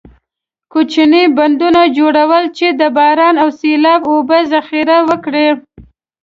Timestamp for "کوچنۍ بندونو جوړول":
0.71-2.45